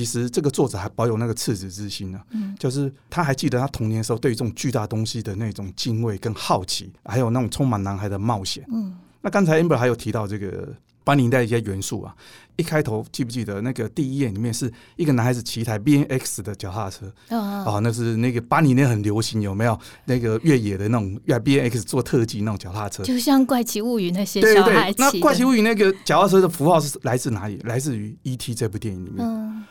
[0.00, 8.64] 其实这个作者还保有那个赤子之心呢、啊，嗯，就是他还记得他童年的时候对于这种巨大东西的那种敬畏跟好奇，还有那种充满男孩的冒险。
[8.72, 10.74] 嗯，那刚才 Amber 还有提到这个。
[11.02, 12.14] 八零年代一些元素啊，
[12.56, 25.10] 一开头记不记得那个第一页里面是一个男孩子骑一台 B N X 的脚踏车啊、哦哦哦，那是那个八零年很流行，有没有那个越野的那种 B N X 做特技那种脚踏车，就像怪奇物语那些小孩骑的。
[25.10, 27.58] 那怪奇物语那个脚踏车的符号是来自哪里？
[27.64, 29.26] 来自于 E T 这部电影里面。
[29.26, 29.64] 嗯、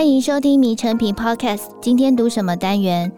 [0.00, 3.12] 欢迎收听《迷成品 Podcast》，今天读什么单元？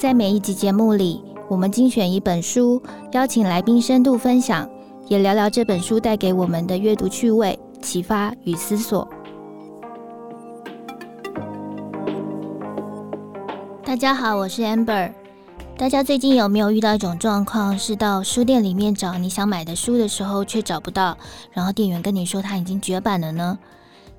[0.00, 2.82] 在每一集节目里，我们精选一本书，
[3.12, 4.66] 邀请来宾深度分享，
[5.08, 9.06] 也聊聊这本书带给我们的阅读趣味、启发与思索。
[13.84, 15.12] 大家好，我是 Amber。
[15.76, 21.18] 大家最近有没有遇到一种状况，是到书店里面找你想买的书的时候，却找不到，
[21.50, 23.58] 然后店员跟你说他已经绝版了呢？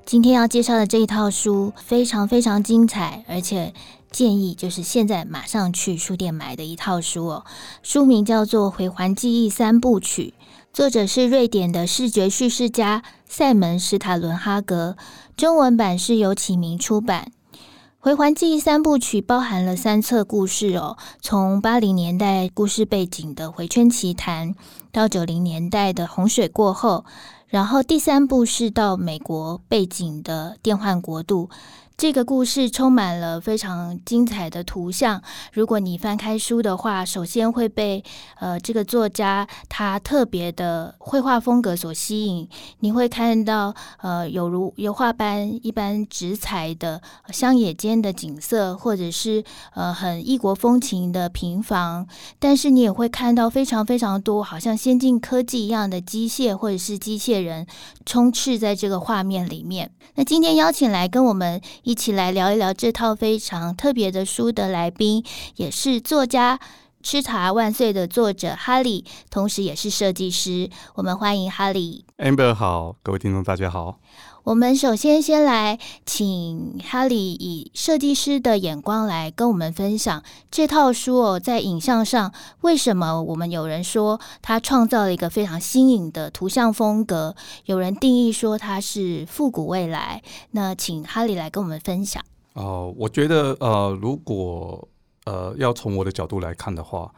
[0.05, 3.73] 今天要介绍的这一套书非常非常精彩，而且
[4.11, 7.45] 建议就是现在马上去书店买的一套书哦。
[7.81, 10.33] 书名叫做《回环记忆三部曲》，
[10.73, 14.97] 作者是瑞典的视觉叙事家赛门史塔伦哈格，
[15.37, 17.31] 中文版是由启明出版。
[17.97, 24.53] 《回环记忆三部曲》包含了三册故事哦，从八零年代故事背景的《回圈奇谈》
[24.91, 27.05] 到九零年代的《洪水过后》。
[27.53, 31.51] 然后第三部是到美国背景的电幻国度。
[31.95, 35.21] 这个故事充满了非常精彩的图像。
[35.53, 38.03] 如果你翻开书的话，首先会被
[38.39, 42.47] 呃这个作家他特别的绘画风格所吸引。
[42.79, 52.05] 你会看到呃有如油画般一般直彩的乡野间的景色，或者是呃很异国风情的平房。
[52.39, 57.65] 但是你也会看到非常非常多好像先进科技一样的机械或者是机械人
[58.05, 59.91] 充斥在这个画面里面。
[60.15, 65.23] 那今天邀请来跟我们一起来聊一聊这套非常特别的书的来宾，
[65.57, 66.57] 也是作家
[67.03, 70.69] 《吃茶万岁》的作者哈利，同时也是设计师。
[70.95, 72.05] 我们欢迎哈利。
[72.17, 73.99] Amber 好，各位听众大家好。
[74.43, 80.21] 我们首先先来请哈利以设计师的眼光来跟我们分享
[80.51, 90.21] 这套书哦，在影像上为什么我们有人说它创造了一个非常新颖的图像风格，有人定义说它是复古未来。
[90.51, 92.21] 那请哈利来跟我们分享。
[92.53, 94.85] 哦、呃，我觉得呃，如果
[95.25, 97.13] 呃要从我的角度来看的话，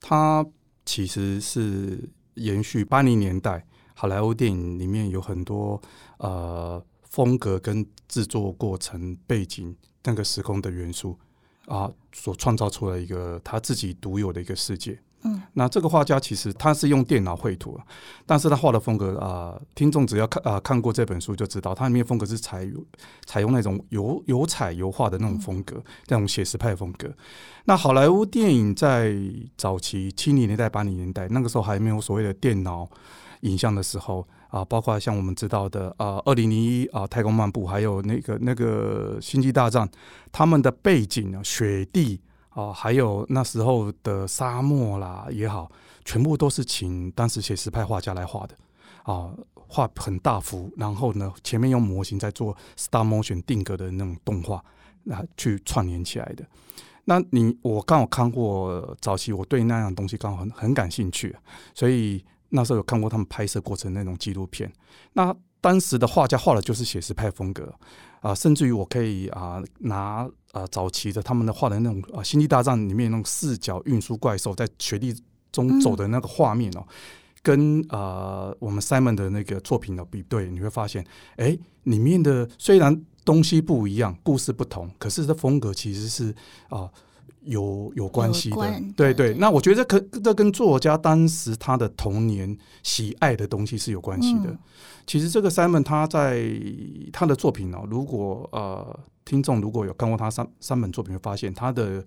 [0.00, 0.44] 它
[0.84, 3.66] 其实是延续八零年代。
[3.94, 5.80] 好莱坞电影里面有很多
[6.18, 11.18] 呃风格跟制作过程背景那个时空的元素
[11.66, 14.98] 啊，所创造出来一个他自己独有的一个世界。
[15.22, 17.78] 嗯，那这个画家其实他是用电脑绘图，
[18.24, 22.66] 但是他画的风格啊、呃，听众只要看啊、呃、看过这本书就知道，它里面风格是采
[23.26, 27.08] 采用那种油油彩油画的那种风格，那种写实派风格。
[27.64, 29.14] 那好莱坞电影在
[29.56, 32.88] 早期七零年代八零年代那个时候还没有所谓的电脑。
[33.42, 39.88] 影像的时候啊，包括像我们知道的啊，二零零一啊，太空漫步，还有那个那个星际大战，
[40.30, 42.20] 他们的背景啊，雪地
[42.60, 45.70] 啊，还有那时候的沙漠啦也好，
[46.04, 48.54] 全部都是请当时写实派画家来画的
[49.04, 54.56] 啊，画很大幅，然后呢，前面用模型在做 star motion 定格的那种动画，
[55.10, 56.44] 啊，去串联起来的。
[57.04, 61.34] 那你我刚好看过早期，我对那样东西刚好很很感兴趣，
[61.74, 62.24] 所以。
[62.52, 64.68] 那时候有看过他们拍摄过程那种纪录片，
[65.12, 67.72] 那当时的画家画的就是写实派风格
[68.20, 75.14] 啊、甚至于我可以啊、拿啊、早期的他们的画的那种啊《星际大战》里面那种四角运输怪兽在雪地
[75.50, 76.86] 中走的那个画面哦，
[77.42, 81.04] 跟啊、我们 Simon 的那个作品的比对，你会发现，
[81.36, 86.34] 哎，里面的虽然东西不一样，故事不同，可是这风格其实是
[86.68, 86.90] 啊。
[87.42, 89.34] 有有关系的，对对。
[89.34, 94.50] 那我觉得可这跟作家当时他的童年喜爱的东西是有关系的。
[94.50, 94.58] 嗯、
[95.06, 96.42] 其实这个 Simon 他在
[97.12, 102.04] 他的作品哦，如果呃听众如果有看过他三三本作品，会发现他的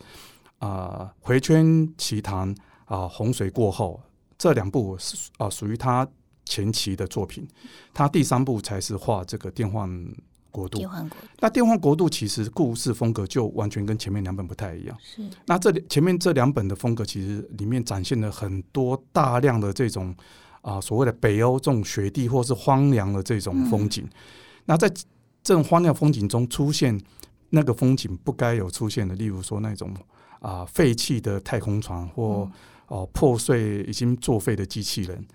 [0.59, 2.53] 啊、呃《回圈奇谈》
[2.85, 4.00] 啊《洪水过后》
[4.38, 6.07] 这两部是啊属于他
[6.45, 7.47] 前期的作品，
[7.94, 9.89] 他第三部才是画这个电幻。
[10.53, 10.79] 国度，
[11.39, 14.95] 那电幻国度其实故事风格就完全跟前面两本不太一样。
[15.01, 20.15] 是，那这里前面这两本的风格，其实里面展现了很多大量的这种
[20.61, 24.03] 啊、呃、所谓的北欧这种雪地或是荒凉的这种风景。
[24.03, 24.11] 嗯、
[24.65, 24.88] 那在
[25.41, 27.01] 这种荒凉风景中出现
[27.49, 29.91] 那个风景不该有出现的，例如说那种
[30.39, 32.51] 啊废弃的太空船或哦、
[32.89, 35.25] 嗯呃、破碎已经作废的机器人。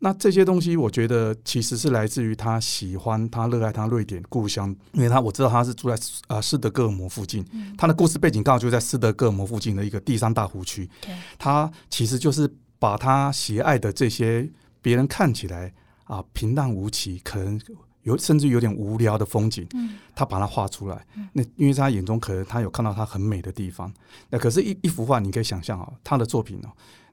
[0.00, 5.96] 那这些东西，我觉得其实是来自于他喜欢、他热爱他瑞典故乡，因为他我知道他是住在
[6.26, 7.42] 啊斯德哥尔摩附近，
[7.78, 10.90] 他的故事背景刚好就在斯德哥尔摩附近的一个第三大湖区。
[11.38, 14.46] 他其实就是把他喜爱的这些
[14.82, 15.72] 别人看起来
[16.04, 17.58] 啊平淡无奇，可能
[18.02, 19.66] 有甚至有点无聊的风景，
[20.14, 21.06] 他把它画出来。
[21.32, 23.90] 那因为在他眼中，可能他有看到他很美的地方。
[24.28, 26.68] 那可是一，一一幅画，你可以想象啊，他的作品呢。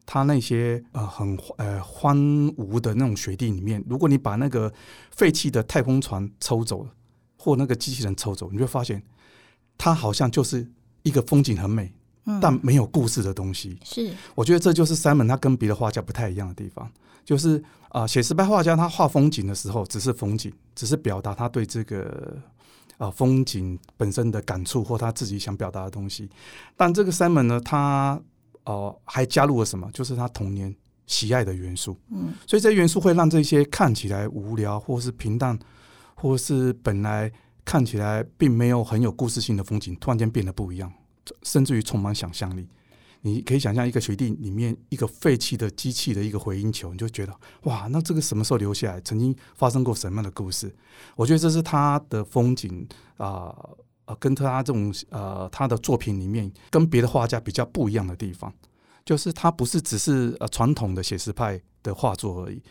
[0.06, 2.18] 他那些呃很呃荒
[2.56, 4.72] 芜的那种雪地里面，如果你把那个
[5.12, 6.90] 废弃的太空船抽走了，
[7.38, 9.02] 或那个机器人抽走，你会发现，
[9.78, 10.70] 它好像就是
[11.04, 11.94] 一个风景很美，
[12.26, 13.78] 嗯、但没有故事的东西。
[13.84, 16.92] 是，我觉得这就是 Simon 他跟别的画家不太一样的地方，
[17.24, 22.38] 就是啊，写实派画家他画风景的时候，只是风景，只是表达他对这个
[22.98, 26.30] 啊风景本身的感触或他自己想表达的东西。
[26.76, 28.22] 但这个 Simon 呢，他
[28.66, 29.90] 哦，还加入了什么？
[29.92, 30.74] 就是他童年
[31.08, 31.98] 喜爱的元素。
[32.10, 35.58] 嗯，所以这些元素会让这些看起来无聊，或是平淡，
[36.16, 37.32] 或是本来
[37.66, 40.94] 看起来并没有很有故事性的风景，突然间变得不一样，
[41.44, 42.68] 甚至于充满想象力。
[43.22, 49.02] 你可以想象一个雪地里面一个废弃的机器的一个回音球，你就觉得哇，那这个什么时候留下来？
[49.02, 50.74] 曾经发生过什么样的故事？
[51.16, 52.88] 我觉得这是他的风景
[53.18, 53.54] 啊。
[53.58, 53.78] 呃
[54.20, 58.54] 跟他这种呃，他的作品里面跟别的画家比较不一样的地方，
[59.06, 62.62] 就是他不是只是呃传统的写实派的画作而已，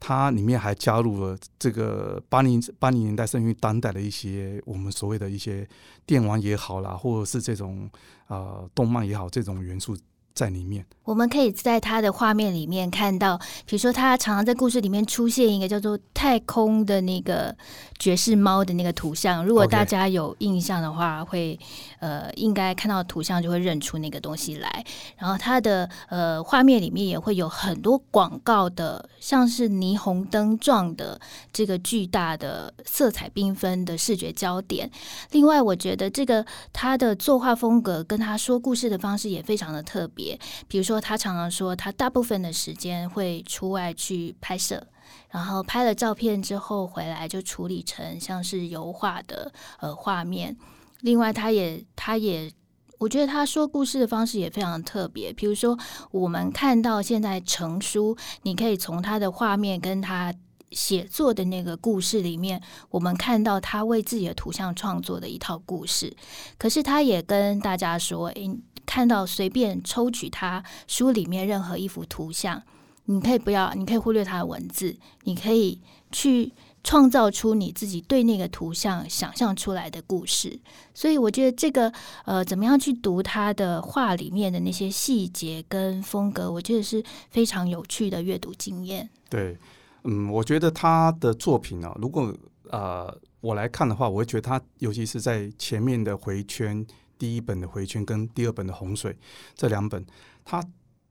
[0.00, 5.68] 他里面还加入了这个八零八零年代甚至于当代的一些我们所谓的一些
[6.04, 7.88] 电玩也好啦，或者是这种
[8.28, 9.96] 呃动漫也好，这种元素
[10.36, 10.86] 在里面。
[11.02, 17.56] 我们可以在他的画面里面看到，比如说他常常在故事里面出现一个叫做太空的那个
[17.96, 19.44] 爵士猫的那个图像。
[19.44, 21.56] 如果大家有印象的话，会
[22.00, 24.84] 呃应该看到图像就会认出那个东西来。
[25.16, 31.20] 然后他的呃画面里面也会有很多广告的，像是霓虹灯状的
[31.52, 34.90] 这个巨大的色彩缤纷的视觉焦点。
[35.30, 40.25] 另外，我觉得这个他的作画风格跟他说故事的方式也非常的特别，
[40.66, 40.96] 比如说。
[41.06, 44.84] 他常常说，他大部分的时间会出外去拍摄，
[45.30, 50.56] 然后拍了照片之后回来就处理成像是油画的呃画面。
[51.02, 52.50] 另外，他也他也，
[52.98, 55.32] 我觉得他说故事的方式也非常特别。
[55.32, 55.78] 比如说，
[56.10, 60.34] 我们看到现在成书，你可以从他的画面跟他
[60.72, 66.16] 写作的那个故事里面，我们看到他为自己的图像创作的一套故事。
[66.58, 68.58] 可是，他也跟大家说，诶。
[68.86, 72.62] 看到随便抽取他书里面任何一幅图像，
[73.06, 75.80] 你可以不要，你可以忽略他的文字，你可以
[76.10, 76.52] 去
[76.82, 80.58] 创造出你自己对那个图像想象出来的故事。
[80.94, 81.92] 所以我觉得这个
[82.24, 89.08] 呃，怎么样去读他的画里面的那些细节跟风格，我觉得是非常有趣的阅读经验。
[89.28, 89.58] 对，
[90.04, 92.32] 嗯，我觉得他的作品呢、如果
[92.70, 96.86] 呃我来看的话，我会觉得他尤其是在前面的回圈。
[97.18, 99.16] 第一本的回圈跟第二本的洪水
[99.54, 100.04] 这两本，
[100.44, 100.62] 它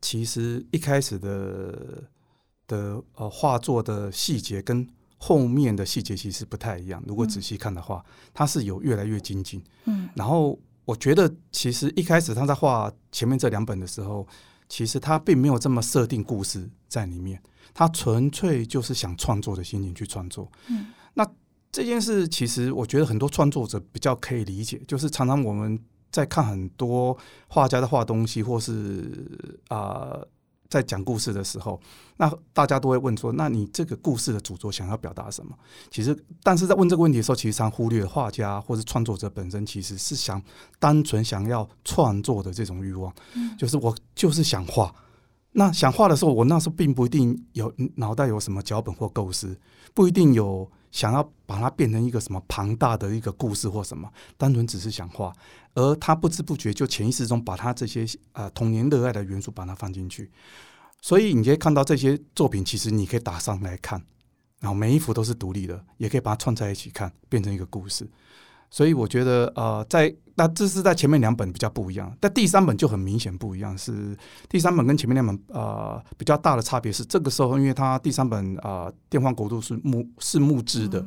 [0.01, 2.03] 其实一开始的
[2.67, 4.87] 的呃画作的细节跟
[5.17, 7.03] 后面的细节其实不太一样。
[7.07, 9.63] 如果仔细看的话，它是有越来越精进。
[9.85, 14.27] 嗯，然后我觉得其实一开始他在画前面这两本的时候，
[14.69, 17.41] 其实他并没有这么设定故事在里面，
[17.73, 20.51] 他纯粹就是想创作的心情去创作。
[20.67, 21.27] 嗯，那
[21.71, 25.79] 这件事其实我觉得很多创作者比较可以理解，就是常常我们。
[26.15, 27.17] 在看很多
[27.49, 29.27] 画家的画东西，或是
[29.67, 30.27] 啊、呃，
[30.69, 31.77] 在讲故事的时候，
[32.15, 35.53] 那大家都会问说：“那你这个故事的主轴想要表达什么？”
[35.91, 40.41] 其实，但是在问这个问题的时候，其实常忽略画家或是创作者本身其实是想
[40.79, 44.95] 单纯想要创作的这种欲望，嗯、就是我就是想画。
[45.51, 49.59] 那想画的时候，我那时候并不一定有脑袋有什么脚本或构思，
[49.93, 50.71] 不一定有。
[50.95, 55.35] 想要把它变成一个什么庞大的一个故事或什么，单纯只是想画，
[55.73, 60.31] 而他不知不觉就潜意识中把他这些啊童年热爱的元素把它放进去，
[61.01, 64.01] 所以你可以看到这些作品，其实你可以打上来看，
[64.61, 68.09] 然后每一幅都是独立的，也可以把它串在一起看，变成一个故事。
[68.69, 73.77] 所以我觉得，呃，在那这是在前面两本比较不一样，但第三本就很明显不一样。
[73.77, 74.17] 是
[74.49, 81.05] 第三本跟前面两本呃比较大的差别是，这个时候因为它第三本啊、呃《电话国度》是木是木质的，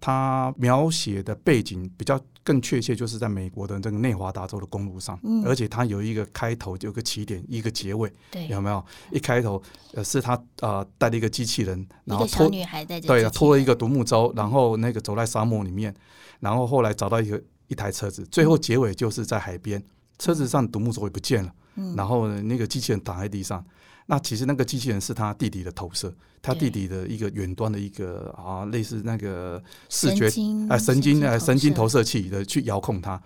[0.00, 8.12] 它描写的背景比较更确切，就是在美国的这个内华达州的公路上，嗯、而且它有一个开头，有个起点，一个结尾，
[8.48, 8.84] 有没有？
[9.10, 9.60] 一开头
[9.94, 13.00] 呃是他呃带了一个机器人，然后拖女孩对
[13.30, 15.94] 拖了一个独木舟，然后那个走在沙漠里面。
[16.38, 19.82] 然后后来找到一个一台车子，最后结尾就是在海边，
[20.18, 21.50] 车子上独木舟也不见了，
[21.96, 23.64] 然后那个机器人躺在地上，
[24.08, 30.28] 那其实那个机器人是他弟弟的投射，他弟弟的一个远端的一个啊，类似那个视觉
[30.68, 33.20] 啊神经啊神经投射器的去遥控它，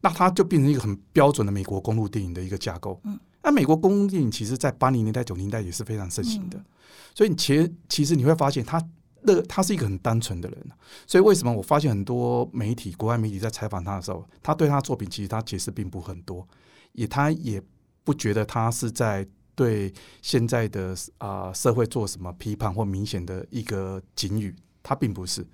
[0.00, 3.00] 那它就变成一个很标准的美国公路电影的一个架构。
[3.02, 6.64] 嗯，那美国公路电影其实在八零年代九零年代也是非常盛行的，
[7.12, 8.80] 所以其实其实你会发现他
[9.22, 10.64] 那他是一个很单纯的人，
[11.08, 16.46] 所以为什么我发现很多媒体国外媒体在采访他的时候，他对他的作品其实他解释并不很多，
[16.92, 17.60] 也他也
[18.04, 19.26] 不觉得他是在。
[19.54, 19.92] 对
[20.22, 25.46] 现在的啊、社会做什么批判或明显的一个警语，他并不是，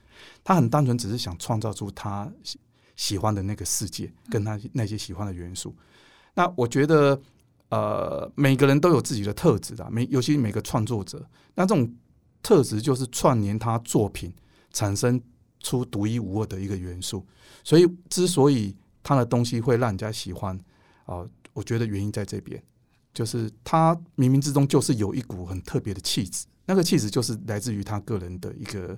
[0.45, 2.31] 他很单纯，只是想创造出他
[2.95, 5.75] 喜欢的那个世界，跟他那些喜欢的元素。
[6.35, 7.21] 那我觉得，
[7.71, 11.25] 呃，每个人都有自己的特质的，每尤其每个创作者，
[11.55, 11.93] 那这种
[12.43, 14.33] 特质就是串联他作品，
[14.73, 15.21] 产生
[15.61, 17.26] 出独一无二的一个元素。
[17.65, 20.57] 所以，之所以他的东西会让人家喜欢，
[21.07, 22.62] 啊、我觉得原因在这边。
[23.16, 28.94] 就是他冥冥之中就是有一股很特别的气质，那个气质就是来自于他个人的一个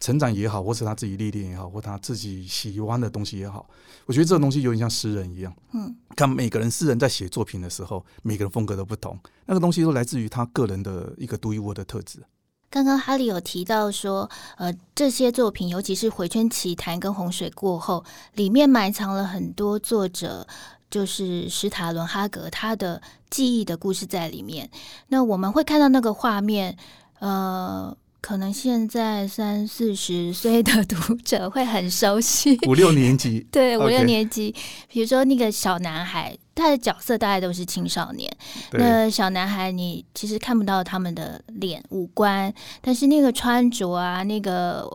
[0.00, 3.70] 成长也好，或是他自己历练也好，或他自己喜欢的东西也好。
[4.06, 12.18] 我觉得这个东西有点像诗人一样，嗯，看每个人诗人在写作品的时候，每个人风格都不同，那个东西都来自于他个人的一个独一无二的特质。
[12.70, 20.46] 刚刚哈利有提到说，呃，这些作品，尤其是《回圈奇谈》跟《洪水过后》，里面埋藏了很多作者。
[20.90, 24.68] 就是史塔伦哈格他的记忆的故事在里面。
[25.08, 26.76] 那我们会看到那个画面，
[27.20, 34.54] 呃，可能现在三四十岁的读者会很熟悉， 五六年级，对，五六年级。
[34.88, 38.30] 比如说那个小男孩，他的角色大概都是青少年。
[38.72, 44.90] 那小男孩，你其实看不到他们的脸、五官，但是那个穿着啊，那个。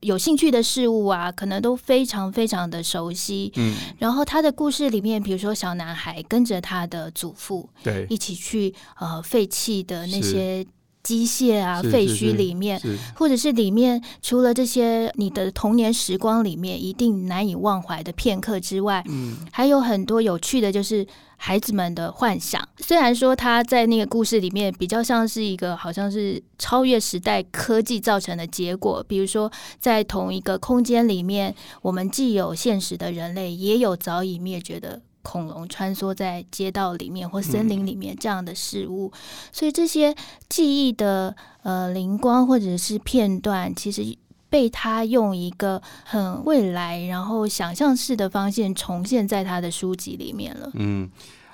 [0.00, 3.52] 有兴趣的事物啊，可能都非常非常的熟悉。
[3.56, 10.64] 嗯，然后他的故事里面，比如说小男孩跟着他的祖父，对，一起去呃废弃的那些
[11.02, 12.80] 机械啊废墟里面，
[13.14, 21.06] 或者是里面除了这些你的童年时光里面一定难以忘怀的片刻之外，嗯，还有很多有趣的，就是。
[21.40, 29.02] 孩子们的幻想，虽然说他在那个故事里面比较像是一个，好像是超越时代科技造成的结果。
[29.06, 39.12] 比如说，在同一个空间里面，我们既有现实的人类，也有早已灭绝的恐龙穿梭在街道里面或森林里面这样的事物。
[39.52, 40.14] 所以这些
[40.48, 44.18] 记忆的呃灵光或者是片段，其实。
[44.50, 50.70] 被他用一个很未来，然后想象式的方向重现在他的书籍里面了。
[50.74, 51.10] 嗯，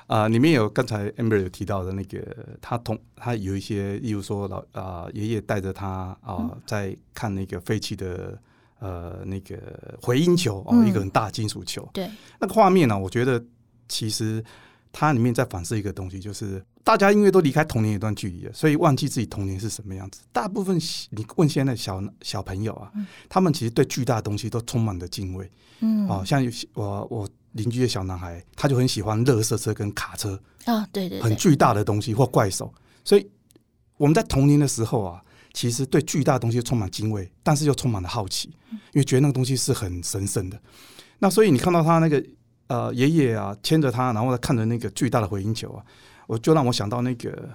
[0.06, 2.24] 啊、呃，里面有刚才 Amber 有提到的那个，
[2.60, 5.88] 他同他有一些，例如说老啊爷爷带着他
[6.20, 8.38] 啊、呃、在看那个废弃的
[8.78, 9.58] 呃那个
[10.00, 11.88] 回音球哦，嗯、一个很大金属球。
[11.92, 12.08] 对，
[12.38, 13.42] 那个画面呢、啊，我觉得
[13.88, 14.44] 其实
[14.92, 16.64] 它里面在反射一个东西，就是。
[16.84, 20.20] 大家因为都离开童年一段距离了，所以忘记自己童年是什么样子。
[20.30, 20.78] 大部分
[21.10, 25.50] 你问现在小小朋友啊，嗯、他们其实对巨大的东西都充满了敬畏。
[25.80, 32.72] 嗯，哦，像我我邻居的小男孩，他就很喜欢乐色车跟卡车啊、哦，对对，对，很巨大的东西或怪兽。
[33.02, 33.26] 所以
[33.96, 35.22] 我们在童年的时候啊，
[35.54, 38.50] 其实对巨大的东西充满敬畏，但是又充满了好奇，
[38.92, 40.60] 因为觉得那个东西是很神圣的。
[41.20, 42.22] 那所以你看到他那个
[42.66, 45.82] 呃爷爷啊牵着他，然后他看着那个巨大的回音球啊。
[46.26, 47.48] 我就让我想到那个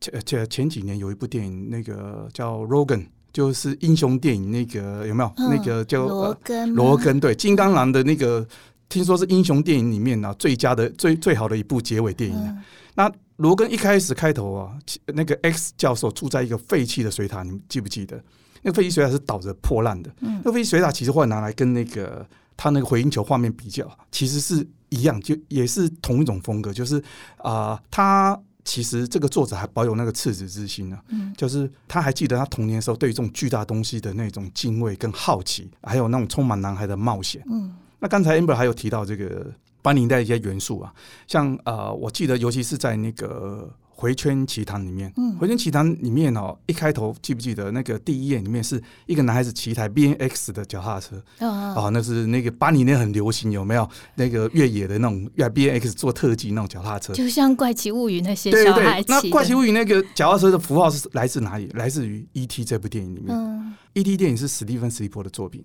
[0.00, 2.98] 前前前几年有一部电影，那个叫《Rogan》，
[3.32, 5.32] 就是英雄电影，那个有没有？
[5.36, 8.46] 嗯、那个叫罗根，罗根对，金刚狼的那个，
[8.88, 12.46] 听说是英雄电影里面啊最佳的最最好的一部结尾电影，啊。
[12.48, 12.62] 嗯、
[12.94, 18.22] 那罗根一开始开头啊，那个 X 教授住在一个废弃的水塔，你们记不记得？
[18.62, 20.10] 那个废弃水塔是倒着破烂的。
[20.20, 22.26] 嗯、那个废弃水塔其实会拿来跟那个
[22.56, 24.66] 他那个回音球画面比较，其实是。
[24.94, 26.98] 一样，就也是同一种风格，就是
[27.38, 40.94] 啊、呃，他其实这个作者还保有那个赤子之心呢、啊，嗯，就是他还记得他童年的时候对于这种巨大东西的那种敬畏跟好奇，还有那种充满男孩的冒险，嗯，那刚才 Amber 还有提到这个八零年代一些元素啊，
[41.26, 43.68] 像呃，我记得尤其是在那个。
[43.96, 57.14] 回圈奇谈里面，嗯，回圈奇谈里面哦，一开头记不记得那个第一页里面是一个男孩子骑一台 B N X 的脚踏车，哦，哦，哦，那是那个八零年很流行，有没有那个越野的那种 B N X 做特技那种脚踏车？
[57.14, 59.14] 就像怪奇物语那些小孩骑的。
[59.14, 61.68] 那怪奇物语那个脚踏车的符号是来自哪里？
[61.74, 63.28] 来自于 E T 这部电影里面。
[63.30, 65.64] 嗯，E T 电影是史蒂芬史蒂波的作品。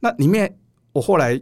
[0.00, 0.54] 那里面
[0.92, 1.40] 我后来。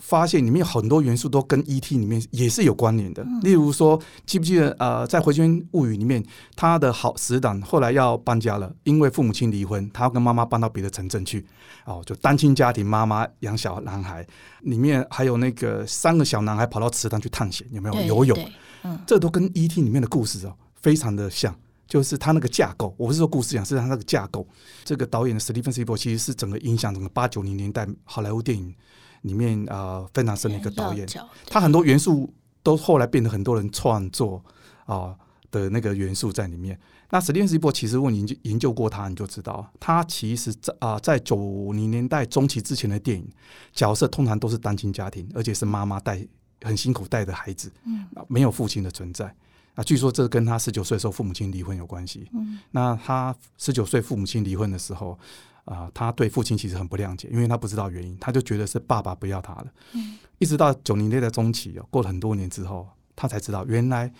[0.00, 1.98] 发现里面有很多元素都跟 E.T.
[1.98, 6.24] 里面也是有关联的，例如说，记不记得呃，在《回圈物语》里面，
[6.56, 11.46] 他的好死党后来要搬家了，因为父母亲离婚，他要跟妈妈搬到别的城镇去，
[11.84, 14.26] 哦，就单亲家庭，妈妈养小男孩。
[14.62, 18.50] 里面还有那个三个小男孩跑到池塘去探险，有没有游泳？
[18.82, 19.82] 嗯，这都跟 E.T.
[19.82, 21.54] 里面的故事哦，非常的像。
[21.86, 24.46] 就是他那个架构，我不是说故事讲，是他那个架构。
[24.84, 28.72] 这个导演的史蒂芬史匹柏其实是整个影响整个八九零年代好莱坞电影
[29.22, 31.06] 里面啊、呃、非常深的一个导演。
[31.46, 34.44] 他很多元素都后来变得很多人创作
[34.86, 34.96] 啊。
[34.96, 35.16] 呃
[35.52, 36.78] 的那个元素在里面。
[37.10, 43.28] 那史蒂芬史匹柏其实，问你研究研究过他，你就知道，他其实在啊，在九零年代中期之前的电影
[43.72, 46.24] 角色，通常都是单亲家庭，而且是妈妈带
[46.62, 49.34] 很辛苦带的孩子，嗯，没有父亲的存在。
[49.74, 52.28] 啊，据说这跟他十九岁的时候父母亲离婚有关系。
[52.32, 55.18] 嗯，那他十九岁父母亲离婚的时候，
[55.64, 59.66] 啊，他对父亲其实很不谅解，因为他不知道原因，他就觉得是爸爸不要他了。
[59.92, 64.12] 嗯，一直到九零年代中期哦，过了很多年之后，他才知道原来。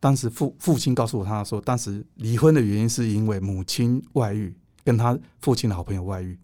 [0.00, 4.54] 当时父父亲告诉我，他说当时离婚的原因是因为母亲外遇，
[4.84, 6.38] 跟他父亲的好朋友外遇。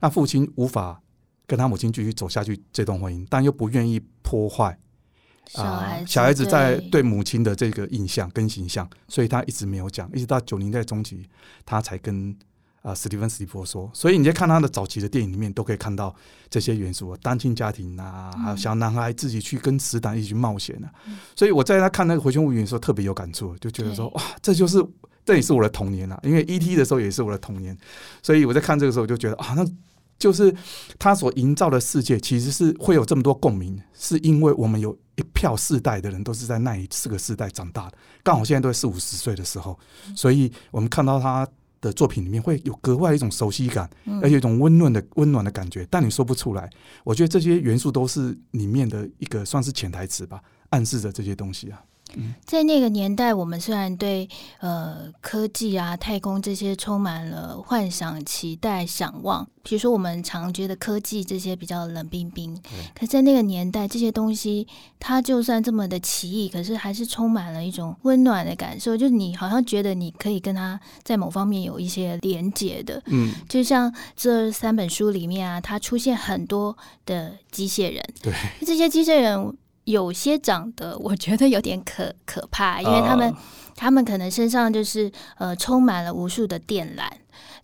[0.00, 1.00] 那父亲无法
[1.46, 4.76] 跟他母亲继续走下去这段婚姻，但又不愿意破坏
[5.54, 11.24] 啊小孩子在对母亲的这个印象跟形象，所以他一直没有讲，一直到九零代中期，
[11.64, 12.36] 他才跟。
[12.86, 16.14] 啊，史蒂芬史匹柏说，所以你在看他的早期的电影里面，都可以看到
[16.48, 20.86] 这些元素，单亲家庭啊，还有小男孩自己去跟死党一起去冒险啊。
[21.08, 24.80] 嗯、所以我在他看那个《回旋物语》的时候，特别有感触，就觉得说，哇，这就是
[25.24, 26.20] 这也是我的童年啊。
[26.22, 26.76] 因为 E.T.
[26.76, 27.76] 的时候也是我的童年，
[28.22, 29.66] 所以我在看这个时候，我就觉得啊，那
[30.16, 30.54] 就是
[30.96, 39.76] 他所营造的世界，其实是会有这么多共鸣，是因为我们有一票世代的人都是在那一四个世代长大的，刚好现在都是四五十岁的时候，
[40.14, 41.44] 所以我们看到他。
[41.80, 43.88] 的作品里面会有格外一种熟悉感，
[44.22, 46.68] 而且一种温暖的温暖的感觉，但你说不出来。
[47.04, 51.82] 我觉得这些元素都是里面的一个算是潜台词吧，暗示着这些东西啊。
[52.44, 54.28] 在那个年代，我们虽然对
[54.60, 62.58] 呃科技啊、太空这些充满了幻想、期待、想望，比如说我们常觉得科技这些比较冷冰冰，
[62.98, 64.66] 可在那个年代，这些东西
[64.98, 73.02] 它就算这么的奇异，可是还是充满了一种温暖的感受，就是你好像觉得你可以跟它在某方面有一些连接的。
[73.06, 78.32] 嗯，就像这三本书里面啊，它出现很多的机械人，对，
[78.64, 79.56] 这些机械人。
[79.86, 83.36] 有些长得我觉得有点可 可怕，因为他们、uh,
[83.76, 87.08] 他们可能身上就是呃充满了无数的电缆。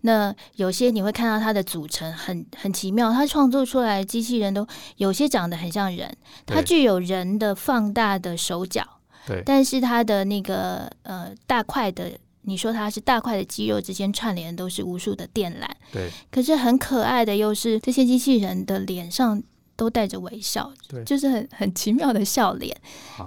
[0.01, 4.65] 那有些你会看到它的组成很很奇妙，它创作出来的机器人都
[4.97, 8.85] 有些长得很像人，它具有人的放大的手脚，
[9.27, 12.11] 对，但是它的那个呃大块的，
[12.43, 16.09] 你说它是大块的肌肉之间串联都是无数的电缆，对。
[16.31, 19.43] 可是很可爱的又是这些机器人的脸上。
[19.75, 20.71] 都带着微笑，
[21.05, 22.75] 就是很很奇妙的笑脸。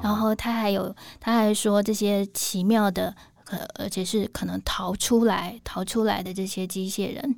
[0.02, 7.36] 然后他还有，他还说这些奇妙的，可而且是可能逃出来、逃出来的这些机械人，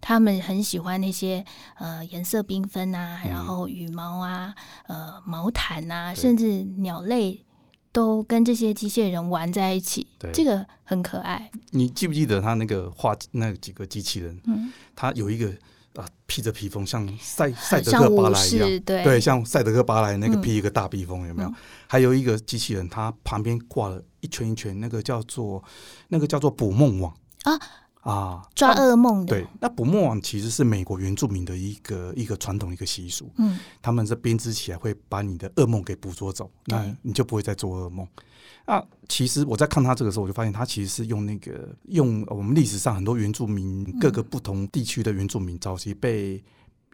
[0.00, 1.44] 他们很喜欢那些
[1.76, 4.54] 呃颜色缤纷啊，然后羽毛啊、
[4.88, 7.44] 呃毛毯啊，甚至鸟类
[7.92, 11.50] 都跟这些机械人玩在一起，这个很可爱。
[11.70, 14.40] 你记不记得他那个画那几个机器人？
[14.46, 15.54] 嗯，他有一个。
[15.98, 21.48] 啊，披着披风，像赛赛德克巴莱一样，对，对，像赛德克巴莱那个披一个大披风，有没有？
[21.48, 21.54] 嗯、
[21.88, 25.62] 还有一个机器人，它旁边挂了一圈一圈，那个叫做
[26.06, 27.12] 那个叫做捕梦网。
[27.42, 27.58] 啊
[28.08, 29.36] 啊，抓噩梦的。
[29.36, 38.08] 对，那捕梦网其实是美国原住民的一个一个传统一个习俗，嗯，他们是编织起来会把你的噩梦给捕捉走，那你就不会再做噩梦。
[38.66, 46.42] 那其实我在看他这个时候，我就发现他其实是用那个用我们历史上很多原住民各个不同地区的原住民早期被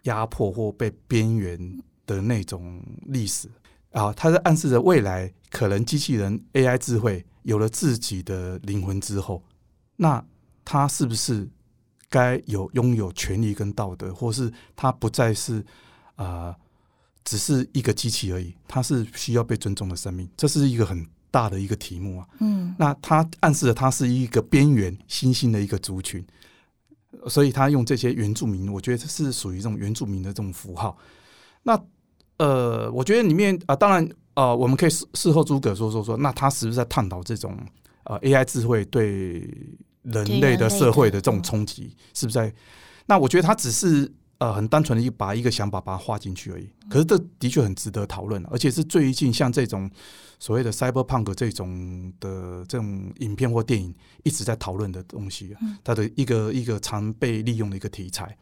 [0.03, 1.57] 压迫或被边缘
[2.05, 3.49] 的那种历史。
[3.91, 9.41] 啊，他在暗示着未来可能机器人 AI 智慧有了自己的灵魂之后，
[9.95, 10.21] 那
[10.65, 11.47] 他是不是
[12.09, 15.63] 该有拥有权利跟道德，或是他不再是
[16.15, 16.53] 啊
[17.23, 21.07] 只是一个机器而已，他是需要被尊重的生命，这是一个很。
[21.31, 26.25] 大的一个题目啊，嗯，那他暗示了他是一个边缘新兴的一个族群，
[27.27, 30.97] 所以他用这些原住民，我觉得这是属于这种原住民的这种符号。
[31.63, 31.77] 那
[32.37, 34.01] 呃，我觉得里面啊、呃，当然
[34.33, 37.59] 啊、呃，我们可以事事后诸葛说说说，那他是不是在探讨这种
[38.05, 39.41] 呃 AI 智慧对
[40.05, 42.53] 人类的社会的这种冲击，是不是在？
[43.05, 44.11] 那我觉得他只是。
[44.37, 46.69] 呃，很单纯的一把一个想法把它画进去而已。
[46.89, 49.89] 可是这的确很值得讨论，而且是最近像这种
[50.39, 58.37] 所谓的 cyberpunk 这种的这种影片或电影一直在讨论的东西，它的一个一个常被利用的一个题材。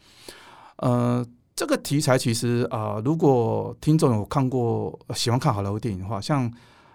[0.78, 1.24] 呃，
[1.56, 6.52] 这个题材其实啊、呃，如果听众有看过喜欢看好莱坞电影的话，像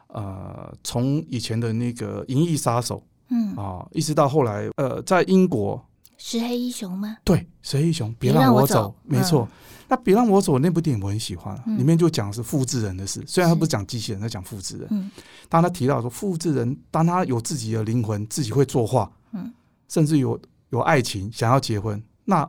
[0.09, 2.97] 呃，从以前的那个《银翼杀手》
[3.31, 5.85] 嗯啊，一直到后来呃，在英国。
[6.21, 7.17] 石黑一雄吗？
[7.23, 9.49] 对，石黑一雄，别让我走，没错。
[9.87, 13.23] 那别让我走那部电影我很喜欢，里面就讲的是复制人的事。
[13.25, 15.11] 虽然他不是讲机器人，他讲复制人。
[15.49, 19.51] 当他提到说复制人，当他有自己的灵魂，自己会作画，嗯，
[19.89, 20.39] 甚至有
[20.71, 22.47] 有爱情，想要结婚，那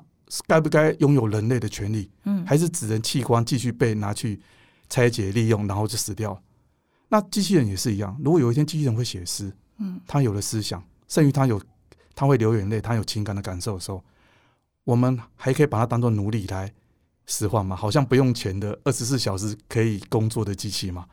[0.47, 2.09] 该不该拥有人类的权利？
[2.25, 4.41] 嗯，还是只能器官继续被拿去
[4.89, 6.41] 拆解利用，然后就死掉？
[7.07, 11.61] 那机器人也是一样，如果有一天机器人会写诗，嗯，他有了思想，甚于他有
[12.13, 14.03] 他会流眼泪，他有情感的感受的时候，
[14.83, 16.71] 我们还可以把它当做奴隶来
[17.25, 17.75] 使唤吗？
[17.75, 21.05] 好像不用钱的二十四小时可以工作的机器吗？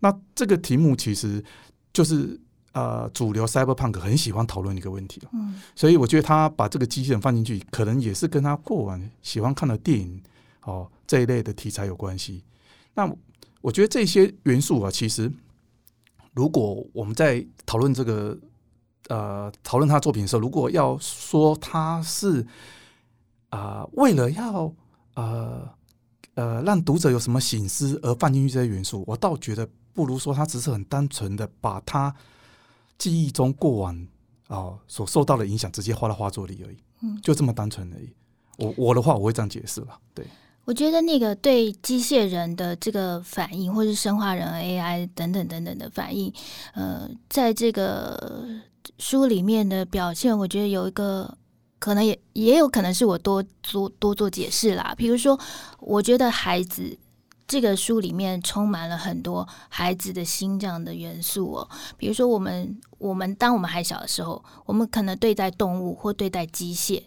[0.00, 1.44] 那这个题目其实
[1.92, 2.40] 就是
[2.72, 10.18] 呃，主流 Cyberpunk 很喜欢讨论一个问题，嗯，所以我觉得他把这个机器人放进去，可能也是跟他过往喜欢看的电影
[10.62, 12.42] 哦这一类的题材有关系。
[12.94, 13.14] 那
[13.60, 15.30] 我觉得这些元素啊，其实
[16.32, 18.38] 如果我们在讨论这个
[19.08, 22.42] 呃讨论他作品的时候，如果要说他是
[23.50, 24.74] 啊、呃、为了要
[25.14, 25.68] 呃
[26.34, 29.68] 呃让读者有什么醒思而放进去这些元素，我倒觉得。
[29.94, 32.16] 不如说，他只是很单纯的把他
[32.96, 33.94] 记忆中过往
[34.48, 38.10] 啊、呃、所受到的影响直接画到画作里而已，嗯，就这么单纯而已。
[38.56, 39.88] 我我的话我会这样解释了。
[40.14, 40.26] 对，
[40.64, 46.32] 我觉得那个对机械人的这个反应，或是生化人 AI 等等等等的反应，
[46.74, 48.46] 呃，在这个
[48.98, 51.36] 书里面的表现，我觉得有一个
[51.78, 54.94] 可能也也有可能是我多做多做解释啦。
[54.96, 55.38] 比如说，
[55.80, 56.98] 我觉得孩子。
[57.44, 67.02] 这个书里面充满了很多孩子的心这样的元素哦，比如说我们我们当我们还小的时候，我们可能对待动物或对待机械，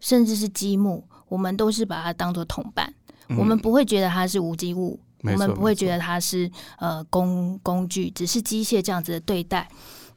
[0.00, 2.94] 甚至是积木，我们都是把它当做同伴，
[3.28, 9.68] 嗯，我们不会觉得它是无机物，我们不会觉得它是呃工工具，只是机械这样子的对待。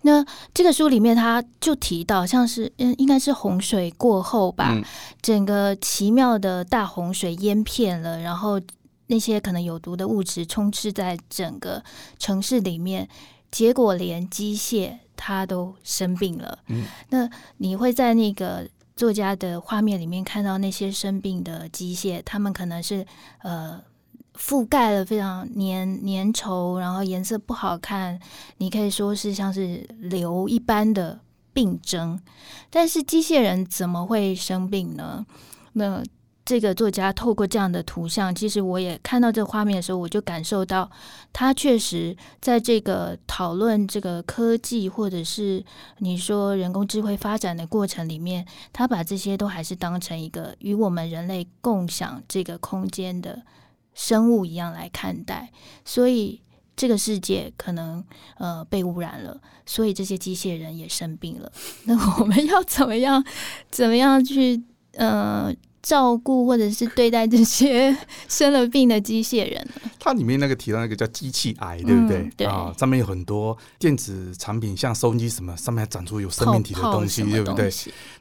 [0.03, 4.84] 那这个书里面他就提到，像是嗯，应该是洪水过后吧，嗯，
[5.21, 8.62] 整个奇妙的大洪水淹遍了，然后。
[9.10, 11.82] 那些可能有毒的物质充斥在整个
[12.19, 13.08] 城市里面，
[13.49, 16.60] 结果连机械它都生病了。
[16.67, 23.05] 嗯，那你会在那个作家的画面里面看到那些生病的机械，他们可能是
[23.43, 23.79] 呃
[24.36, 28.19] 覆盖了非常粘粘稠，然后颜色不好看，
[28.57, 31.19] 你可以说是像是瘤一般的
[31.53, 32.19] 病症。
[32.69, 35.25] 但是机械人怎么会生病呢？
[35.73, 36.03] 那
[36.47, 40.89] 这个作家透过这样的图像，其实我也看到这画面的时候，我就感受到
[41.33, 45.62] 他确实在这个讨论这个科技或者是
[45.97, 53.41] 你说人工智慧发展的过程里面，他把这些都还是当成一个与我们人类共享这个空间的
[53.93, 55.51] 生物一样来看待。
[55.83, 56.41] 所以
[56.77, 58.01] 这个世界可能
[58.38, 61.51] 呃被污染了，所以这些机械人也生病了。
[61.83, 63.21] 那我们要怎么样？
[63.69, 65.53] 怎么样去呃？
[65.88, 67.95] 照顾或者是对待这些
[68.28, 69.65] 生了病的机械人，
[69.97, 72.17] 它里面那个提到那个叫机器癌，对不对？
[72.17, 77.71] 嗯、对啊，上面有很多电子产品，像收音机什么，上面还长出有生命体的东西，对不对？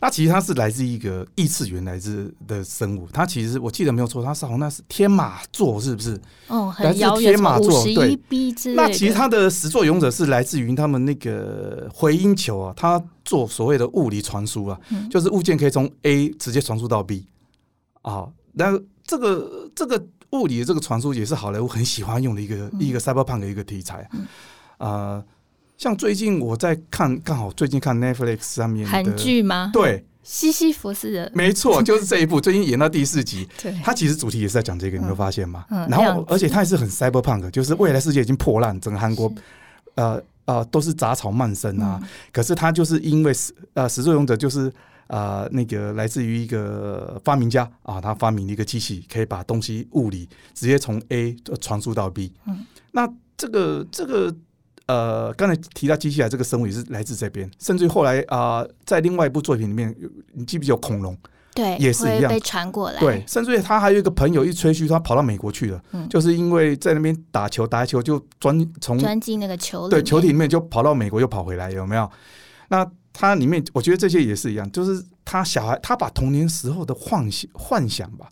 [0.01, 6.17] 那其实它是来自一个异次元来自的生物，它其实我记得没有错，它是好像那是天马座，是不是？
[6.47, 8.17] 哦，很遥远，天马座对。
[8.77, 17.27] 那其实它的始作俑者是来自于他们那个回音球啊，它做所谓的物理传输啊、嗯，就是物件可以从 A 直接传输到 B。
[18.07, 24.09] 啊，那这个这个物理的这个传输也是好莱坞很喜欢用的一个、嗯、一个 cyberpunk 的一个题材
[24.79, 25.23] 啊。
[25.77, 29.71] 像最近我在看，刚好最近看 Netflix 上面韩剧吗？
[29.73, 33.49] 对，西西弗斯的，没错，就是这一部，最近演到第四集。
[33.61, 35.65] 对，它其实主题也是在讲这个，你没有发现吗？
[35.71, 39.31] 嗯、然后，而且它也是很 cyberpunk，就是未来世界已经破烂，整个韩国
[39.97, 42.09] 呃呃都是杂草漫生啊、嗯。
[42.33, 43.33] 可是它就是因为
[43.75, 44.73] 呃始作俑者就是。
[45.07, 52.33] 啊、呃，那个来自于一个发明家啊，他发明了一个机器，可以把东西物理直接从 A 传输到 B。
[52.47, 54.35] 嗯，那这个这个
[54.87, 59.95] 呃，刚才提到机器啊，这个生物也是来自这边，甚至于后来啊、呃，在另外一部作品里面，
[60.33, 61.17] 你记不记得恐龙？
[61.55, 63.01] 对，也是一样被传过来。
[63.01, 72.11] 对，甚至于他还有一个朋友一吹嘘，他跑到美国去了，嗯、就是因为在那边打球，打球就钻从钻进那个球，对，球体里面就跑到美国又跑回来，有没有？
[72.69, 78.29] 那它里面，我觉得这些也是一样，就是他小孩，他把童年时候的幻想、幻想吧，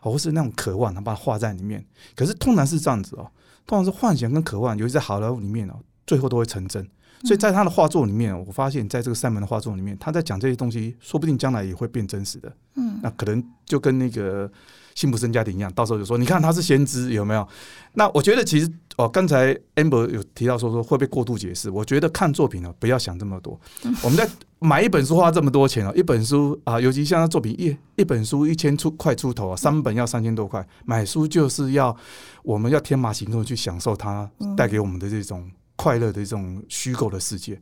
[0.00, 1.84] 或是那种渴望，他把它画在里面。
[2.14, 3.30] 可是通常是这样子哦，
[3.66, 5.74] 通常是幻想跟渴望，尤其在好莱坞里面哦，
[6.06, 6.86] 最后都会成真。
[7.24, 12.52] 所以在他的画作里面，我发现在这个三门的画作里面，他在讲这些东西，说不定将来也会变真实的。
[12.74, 14.50] 嗯，那可能就跟那个。
[14.94, 17.46] 辛普森家庭一样，到时候就说，你看他是先知有没有？
[17.92, 21.70] 那我觉得其实哦，刚才 Amber 有提到说说会不会过度解释？
[21.70, 23.60] 我觉得看作品呢，不要想这么多。
[24.02, 24.26] 我们在
[24.58, 30.66] 买一本书花这么多钱啊，一本书啊，尤其像他作品一一本书一千出块出头啊，三本要三千多块。
[30.86, 31.94] 买书就是要
[32.42, 37.60] 我们要天马行空去享受它带给我们的这种快乐的这种虚构的世界。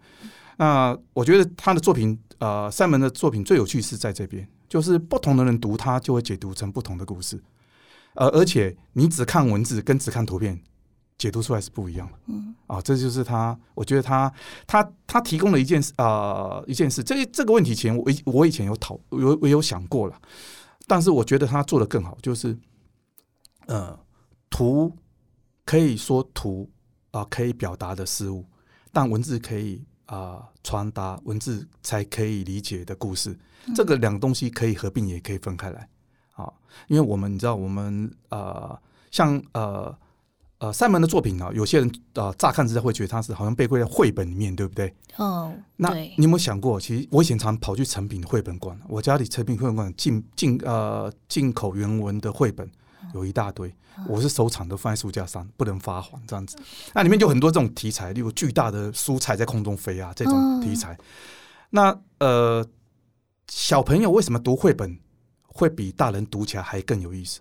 [0.57, 7.43] 那我觉得他的作品，呃，三门的作品最有趣是在这边，就是不同的人读它就会解读成不同的故事，
[8.15, 10.61] 呃，而且你只看文字跟只看图片，
[11.19, 12.19] 解读出来是不一样的。
[12.27, 14.33] 嗯，啊，这就是他，我觉得他
[14.67, 17.03] 他他提供了一件事啊、呃，一件事。
[17.03, 20.21] 这这个问题前我我以前有讨有我有想过了，
[20.87, 22.57] 但是我觉得他做的更好，就是
[23.67, 23.99] 呃，
[24.51, 24.93] 图
[25.65, 26.71] 可以说图
[27.11, 28.45] 啊、呃、可以表达的事物，
[28.93, 29.85] 但文字可以。
[30.07, 33.31] 啊，传达文字才可以理解的故事，
[33.67, 35.89] 嗯、这个两个东西可以合并，也可以分开来。
[36.35, 36.53] 啊，
[36.89, 38.79] 因为我们你知道，我们呃，
[39.11, 39.97] 像呃
[40.67, 44.95] 呃，赛门的作品呢，有些人啊、呃，乍看之下会觉得他是好像被归在绘本里面，对不对？
[45.17, 52.71] 哦，那你有没有想过，其实我以前常跑去成品绘本馆，我家里成品绘本馆进进呃进口原文的绘本。
[53.13, 53.73] 有一大堆，
[54.09, 56.57] 我是收藏的，放在书架上，不能发黄这样子。
[56.95, 60.99] 那里面就很多这种题材，例如巨大的蔬菜在空中飞啊，这种题材。
[61.71, 62.67] 那呃，
[63.49, 64.99] 小朋友为什么读绘本
[65.47, 67.41] 会比大人读起来还更有意思？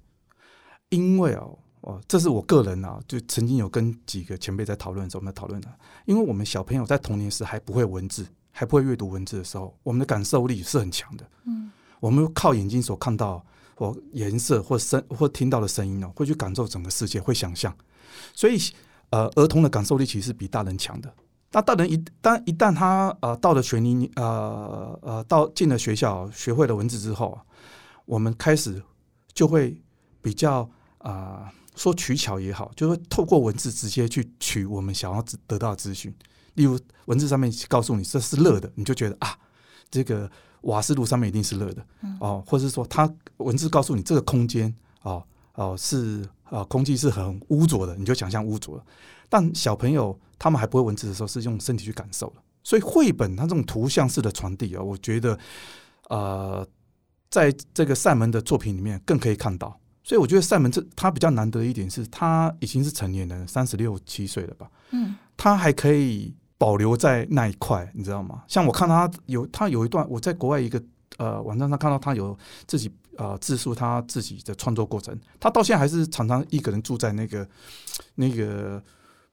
[0.89, 5.67] 因为哦哦，这是我个人啊，就曾经有跟几个前辈在讨论的时候，我们在讨论的。
[6.05, 11.25] 因为我们小朋友在童年时还不会文字，还不会阅读文字的时候，我们的感受力是很强的。
[11.45, 13.45] 嗯，我们靠眼睛所看到。
[13.75, 17.75] 或颜色，或声，或听到的声音哦，会去感受整个世界，会想象。
[18.35, 18.55] 所以，
[19.09, 21.11] 呃，儿童的感受力其实是比大人强的。
[21.51, 27.41] 那大人一旦一旦他呃到了学龄，呃呃到进了学校，学会了文字之后啊，
[28.05, 28.79] 我们开始
[29.33, 29.75] 就会
[30.21, 30.61] 比较
[30.99, 36.13] 啊、呃、说取巧也好，就是透过文字直接去取我们想要得到的资讯。
[36.55, 39.37] 例如文字上面告诉你这是热的，你就觉得啊
[39.89, 40.29] 这个。
[40.63, 41.85] 瓦斯炉上面一定是热的，
[42.21, 45.21] 哦，或者是说，它文字告诉你这个空间，哦
[45.55, 48.85] 哦是呃空气是很污浊的，你就想象污浊了。
[49.27, 52.35] 但小朋友他们还不会文字的时候，是用身体去感受的。
[52.63, 55.37] 所以绘本它这种图像式的传递啊，我觉得
[56.07, 56.65] 呃，
[57.29, 59.77] 在这个赛门的作品里面更可以看到。
[60.03, 64.69] 所以我觉得赛门这他比较难得一点是，他已经是成年人，三十六七岁了吧？
[64.91, 66.35] 嗯，他还可以。
[66.55, 68.41] 保留在那一块，你知道吗？
[68.47, 70.81] 像我看他有他有一段，我在国外一个
[71.17, 75.19] 呃网站上看到他有自己呃自述他自己的创作过程。
[75.41, 77.45] 他到现在还是常常一个人住在那个
[78.15, 78.81] 那个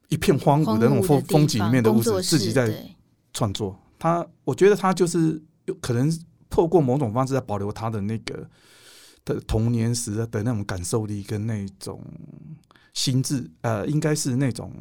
[0.09, 2.85] 一片荒芜的那种风风景里面的屋子，自己在
[3.33, 3.79] 创作。
[3.97, 6.13] 他我觉得他就是有可能
[6.49, 8.45] 透过某种方式在保留他的那个
[9.35, 12.03] 的童年时的那种感受力跟那种
[12.93, 14.73] 心智，呃，应该是那种。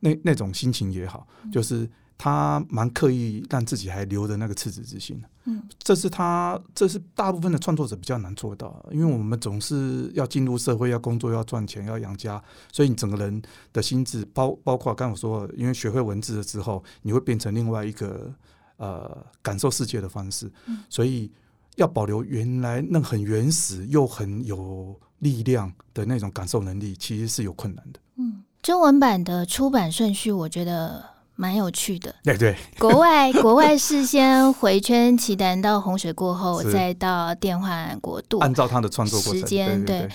[0.00, 5.20] 那那种心情也好，就是他蛮刻意让自己还留着那个赤子之心。
[5.46, 18.30] 嗯，这是他，这是大部分的创作者比较难做到，因为我们总是要进入社会，要工作，要赚钱，要养家，所以你整个人的心智，包包括刚才我说，因为学会文字了之后，你会变成另外一个
[18.76, 20.52] 呃感受世界的方式。
[20.90, 21.32] 所以
[21.76, 28.00] 要保留原来那很原始又很有力量的那种感受能力，其实是有困难的。
[28.16, 28.42] 嗯。
[28.62, 31.00] 中文版的出版顺序我觉得
[31.36, 32.12] 蛮有趣的。
[32.24, 39.84] 对对，国外 国外是先回圈奇谭到洪水过后，再到电幻国度，按照他的创作时间。
[39.84, 40.08] 对，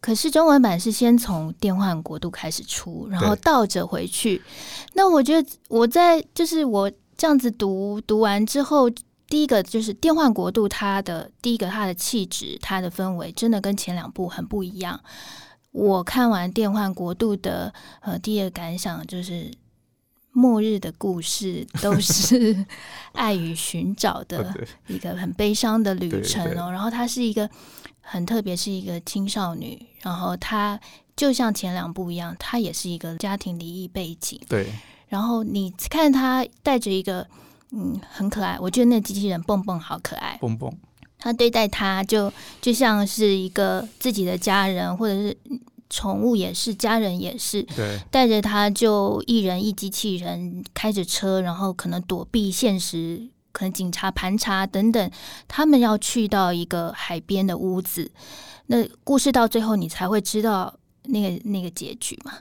[0.00, 4.40] 可是中文版是先从电幻国度开始出，然后倒着回去。
[4.94, 8.88] 那我觉得我在就是我这样子读读完之后，
[9.28, 14.98] 第一个就是电幻国度，它的第一个它的气质、它的氛围，真的跟前两部很不一样。
[15.70, 19.50] 我看完《电幻国度》的呃，第一个感想就是，
[20.32, 22.64] 末日的故事都是
[23.12, 26.72] 爱与寻找的一个很悲伤的旅程哦。
[26.72, 27.48] 然后她是一个
[28.00, 29.86] 很特别，是一个青少女。
[30.00, 30.80] 然后她
[31.14, 34.40] 就像前两部一样，她也是一个家庭离异背景。
[34.48, 34.72] 对。
[35.08, 37.26] 然后你看她带着一个
[37.72, 40.72] 嗯很可爱，我觉得那机器人蹦蹦好可爱，蹦蹦。
[41.18, 45.36] 他对待他就就像是一个自己的家人，或者是
[45.90, 47.60] 宠物也是，家人也是。
[47.74, 55.10] 对，带着他就一人一机器人开着车，然后可能躲避现实，可能警察盘查等等。
[55.48, 58.10] 他们要去到一个海边的屋子，
[58.66, 62.32] 那故事到最后你才会知道那个那个结局嘛。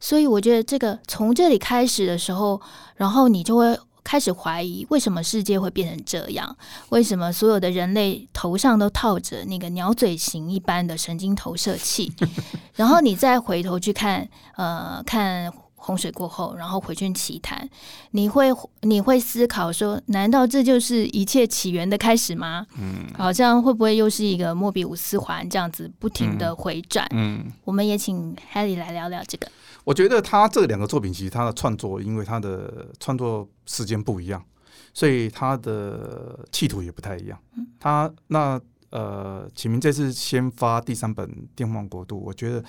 [0.00, 2.58] 所以我觉得这个从这里开始的时候，
[2.96, 3.78] 然后你就会。
[4.04, 6.56] 开始怀疑为什么世界会变成这样？
[6.90, 12.12] 为什么所有的人类头上都套着那个鸟嘴型一般的神经投射器？
[12.74, 17.68] 然后你再回头去看，呃，看洪水过后，然后回去奇谈，
[18.12, 18.46] 你会
[18.82, 22.64] 你会思考说，难道这就是一切起源的开始吗？
[22.78, 27.06] 嗯，好像会不会又是一个莫比乌斯环这样子不停的回转？
[27.10, 29.48] 嗯，我们也请 Helly 来聊聊这个。
[29.84, 34.44] 我觉得他这两个作品，其实他的创作，因为他的创作时间不一样，
[34.92, 37.38] 所以他的企图也不太一样。
[37.80, 42.62] 他那呃，启明这次先发第三本《电幻国度》，我觉得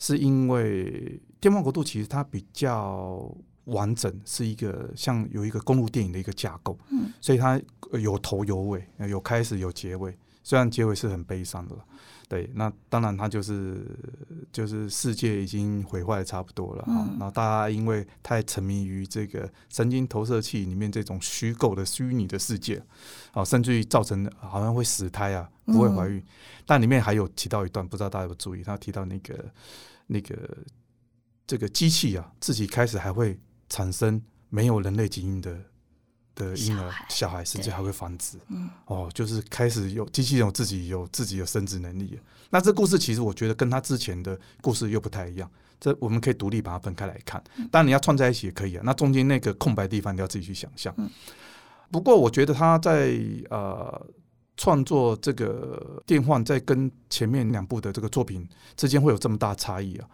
[0.00, 0.90] 是因为
[1.40, 3.32] 《电幻国度》其实它比较
[3.66, 6.76] 完整，是一个像有一个公路电影的一个架构，
[7.20, 11.76] 所以它有头有尾，有开始有结尾，虽然结尾是很悲伤的。
[12.32, 13.84] 对，那当然，他就是
[14.50, 17.06] 就是世界已经毁坏的差不多了啊。
[17.18, 22.82] 然后大家因为太沉迷于这个神经投射器里面这种虚构的虚拟的世界，
[23.32, 26.24] 啊，甚至于造成好像会死胎啊，不会怀孕。
[26.64, 29.52] 但里面还有提到一段，不知道大家有注意，他提到那个
[30.06, 30.56] 那个
[31.46, 34.18] 这个机器啊，自己开始还会产生
[34.48, 35.54] 没有人类基因的。
[36.34, 42.18] 的婴儿小孩甚至还会繁殖，嗯，哦，就是开始有机器人有自己有自己的生殖能力。
[42.50, 47.42] 那这故事其实我觉得跟他之前的故事又不太一样，这我们可以独立把它分开来看。
[47.70, 50.94] 当然你要串在一起也可以啊，那中间那个空白地方你要自己去想象。
[51.90, 53.18] 不过我觉得他在
[53.50, 54.06] 呃
[54.56, 60.08] 创作这个电幻，在跟前面两部的这个作品之间会有这么大差异啊，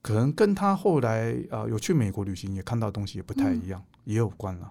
[0.00, 4.70] 可能跟他后来啊有去美国旅行也看到的东西也不太一样，也有关了。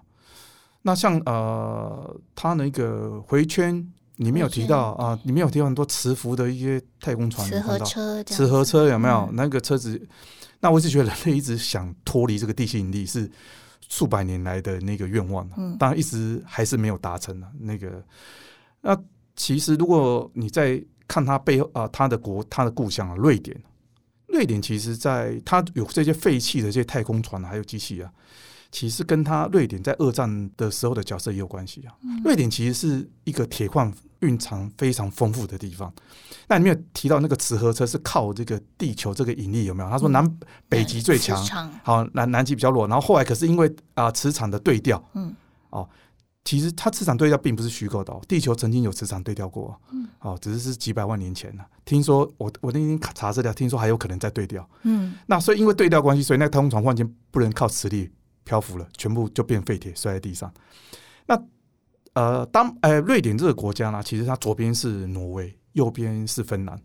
[0.82, 3.74] 那像呃，他那个回圈
[4.16, 9.28] 里面有提到啊，里面有提到很多磁浮的一些太空船，磁合车，磁合车有没有？
[9.32, 10.00] 那个车子，
[10.60, 13.30] 那我一直觉得人类一直想脱离这个地心引力是
[13.88, 17.46] 数百年来的那个愿望，嗯，当然一直还是没有达成的。
[17.60, 18.04] 那个，
[18.80, 18.96] 那
[19.36, 23.56] 其实如果你在看他背后啊，他的国，他的故乡啊，瑞典，
[24.26, 28.10] 瑞典其实在他有这些废弃的这些太空船还有机器啊。
[28.72, 31.94] 其实跟他瑞典在二战的时候的角色也有关系啊。
[32.24, 35.92] 瑞典其实是一个铁矿蕴藏非常丰富的地方。
[36.48, 39.90] 那你没有提到那个磁核车是靠这个地球这个引力有没有？
[39.90, 40.38] 他说南
[40.70, 41.36] 北极最强，
[41.84, 42.88] 好南南极比较弱。
[42.88, 45.34] 然后后来可是因为啊磁场的对调，嗯，
[45.68, 45.86] 哦，
[46.44, 48.22] 其实它磁场对调并不是虚构的哦。
[48.26, 51.66] 地球曾经有磁场对调过，嗯，哦，只是是几百万年前了。
[51.84, 55.14] 听说我我那天查资料，听说还有可能在对调，嗯。
[55.26, 58.10] 那所以因为对调关系，所以那太空船忽然间不能靠磁力。
[58.44, 60.52] 漂浮了，全部就变废铁摔在地上。
[61.26, 61.40] 那
[62.14, 66.80] 呃，当呃瑞典这个国家呢，其实它左边是挪威，右边是芬兰。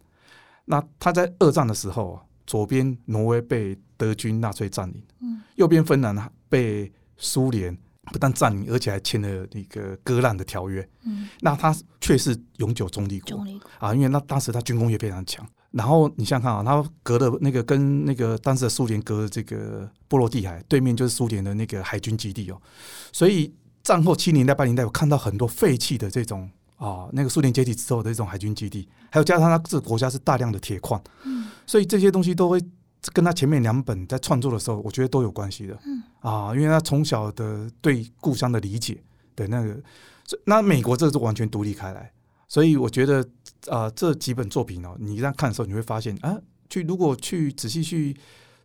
[0.65, 13.45] 那它在二战的时候啊，左边挪威被德军纳粹占领，嗯，右边芬兰呢被苏联不但占领，而且还签了那个割让的条约，嗯，那它却是永久中立国
[13.79, 15.45] 啊，因为那当时它军工业非常强。
[15.71, 22.61] 然后你想想看啊，他隔的那个跟那个当时的苏联隔的这个波罗的海对面就是苏联的那个海军基地哦，
[23.11, 23.53] 所以
[23.83, 31.01] 战后七零年代八零年代我看到很多废弃的这种啊，那个苏联解体之后的这种海军基地，还有加上他这个国家是大量的铁矿，
[31.65, 32.59] 所以这些东西都会
[33.13, 35.77] 跟他前面两本在创作的时候，我觉得都有关系的，
[36.21, 39.01] 啊，因为他从小的对故乡的理解
[39.35, 39.77] 的那个，
[40.45, 42.11] 那美国这个是完全独立开来。
[42.47, 43.27] 所以我觉得
[43.69, 48.15] 啊、这几本作品哦，你这样看的时候，你会发现啊，去如果去仔细去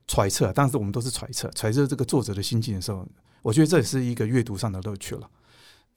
[0.07, 3.07] 揣测，当时我们都是揣测揣测这个作者的心境的时候，
[3.43, 5.29] 我觉得这也是一个阅读上的乐趣了。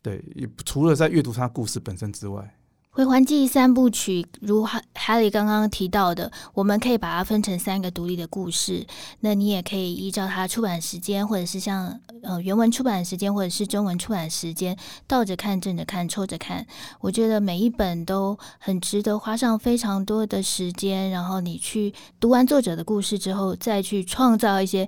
[0.01, 0.23] 对，
[0.65, 2.57] 除了在阅读他故事本身之外。
[2.95, 8.87] 回环记三部曲，如哈哈利刚刚提到的，我们可以把它分成三个独立的故事。
[9.19, 14.77] 那你也可以依照它出版时间，或者是像呃原文出版时间，或者是中文出版时间，
[15.07, 16.65] 倒着看、正着看、抽着看。
[17.01, 24.87] 我觉得每一本都很值得花上非常多的时间，然后你去读完作者的故事之后，再去创造一些。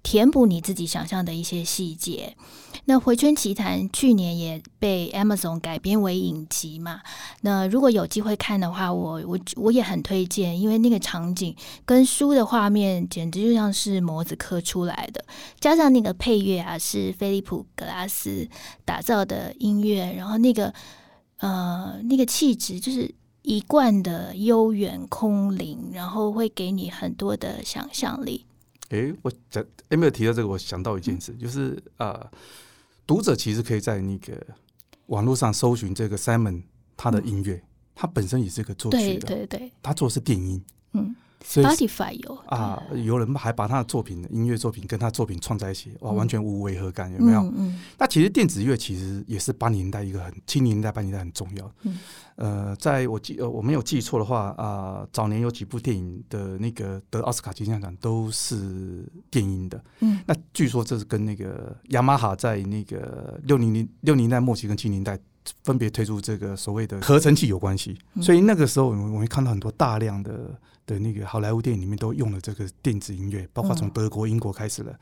[0.00, 2.34] 填补你自己想象的一些细节。
[2.88, 7.02] 那《回圈奇谈》去年也被 Amazon 改编为影集嘛？
[7.42, 15.22] 那如果有机会看的话，我我我也很推荐，因为那个场景跟书的画面简直就像是模子刻出来的，
[15.60, 18.48] 加上那个配乐啊，是菲利普·格拉斯
[18.86, 20.72] 打造的音乐，然后那个
[21.40, 28.46] 呃那个气质就是一贯的悠远空灵，然后会给你很多的想象力。
[28.88, 30.48] 诶，我讲有没有提到这个？
[30.48, 32.30] 我想到一件事，就是啊、呃，
[33.08, 34.46] 读者其实可以在那个
[35.06, 36.62] 网络上搜寻这个 Simon
[36.94, 37.62] 他的音乐，嗯、
[37.94, 41.16] 他本身也是一个作曲的，对对对，他做的是电音，嗯。
[41.44, 47.40] Spotify 有啊，有人还把他的作品、音乐作品跟他作品串在一起，哇，完全无违和感，有没有？
[47.40, 51.72] 嗯，嗯，那其实电子乐其实也是八零年代一个很七零年代、八零年代很重要。
[51.84, 51.98] 嗯，
[52.34, 59.82] 呃，在我记呃我没有记错的话啊、呃，早年有几部电影的那个得奥斯卡金像奖都是电音的。
[60.00, 65.18] 嗯，那据说这是跟那个雅马哈在那个六零零六零年代末期跟七零年代
[65.62, 70.58] 分别推出这个所谓的合成器有关系，所以那个时候我们我会看到很多大量的。
[70.88, 74.98] 的那个好莱坞电影里面都用了这个电子音乐，包括从德国、英国开始了，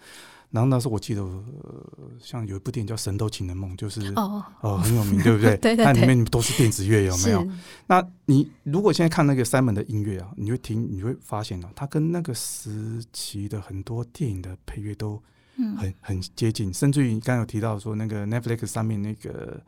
[0.50, 4.78] 然后那时候我记得，呃、像有一部电影叫《神偷情人梦》，就是哦哦。
[4.78, 5.56] 很有名，对不对？
[5.56, 7.46] 对， 对，对，那里面都是电子乐，有没有？
[7.86, 15.22] 那你如果现在看那个 Simon 的音乐啊，你会听，你会发现哦，它跟那个时期的很多电影的配乐都
[15.56, 19.56] 很、嗯、很接近，甚至于你刚刚有提到说那个 Netflix 上面那个《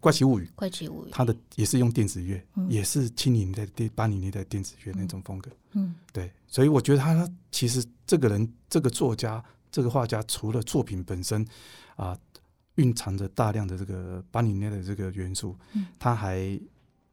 [0.00, 5.50] 怪奇物语》，怪奇物语，他的也是用电子乐，嗯、也是七零年代、八零年代电子乐那种风格。
[5.72, 9.44] 嗯，对，所以我觉得他其实这个人，这个作家。
[9.72, 11.46] 这个画家除了作品本身
[11.94, 12.18] 啊，
[12.74, 16.60] 蕴藏着大量的这个八零年的这个元素，嗯，他还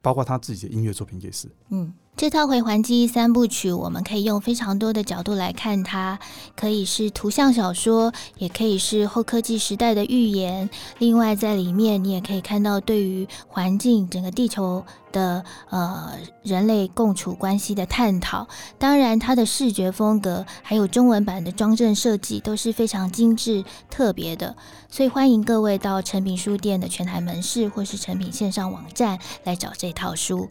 [0.02, 1.94] 包括他自己的音乐作品也是，嗯。
[2.18, 6.18] 这套回环记忆三部曲，我们可以用非常多的角度来看它，
[6.56, 10.68] 可以是图像小说，也可以是后科技时代的预言。
[10.98, 16.10] 另外，在里面你也可以看到对于环境、整个地球的呃
[16.42, 18.48] 人类共处关系的探讨。
[18.80, 24.56] 当然，它的视觉风格还有中文版的装帧设计都是非常精致特别的。
[24.90, 30.48] 所以，欢迎各位到诚品书店的全台门市或是诚品线上网站来找这套书。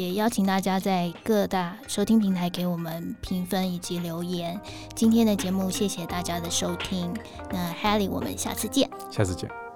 [0.00, 4.58] 也邀请大家在各大收听平台给我们评分以及留言。
[4.94, 7.12] 今天的节目，谢谢大家的收听。
[7.50, 8.88] 那 Helly，我们下次见。
[9.10, 9.69] 下次见。